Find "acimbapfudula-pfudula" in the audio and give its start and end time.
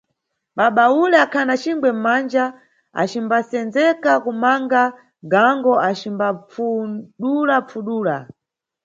5.89-8.17